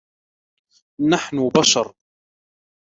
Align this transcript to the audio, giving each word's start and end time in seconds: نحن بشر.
نحن 1.09 1.49
بشر. 1.55 1.93